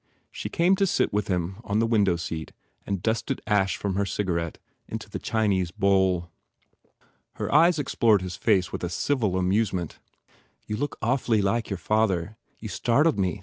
She 0.31 0.49
came 0.49 0.75
to 0.77 0.87
sit 0.87 1.13
with 1.13 1.27
him 1.27 1.57
on 1.63 1.77
the 1.77 1.85
window 1.85 2.15
seat 2.15 2.53
and 2.87 3.03
dusted 3.03 3.39
ash 3.45 3.77
from 3.77 3.93
her 3.93 4.03
cigarette 4.07 4.57
into 4.87 5.07
the 5.07 5.19
Chinese 5.19 5.69
bowl. 5.69 6.31
Her 7.33 7.53
eyes 7.53 7.77
explored 7.77 8.23
his 8.23 8.35
face 8.35 8.71
with 8.71 8.83
a 8.83 8.89
civil 8.89 9.37
amusement. 9.37 9.99
"You 10.65 10.75
look 10.75 10.97
awfully 11.03 11.43
like 11.43 11.69
your 11.69 11.77
father. 11.77 12.35
You 12.57 12.67
startled 12.67 13.19
me. 13.19 13.39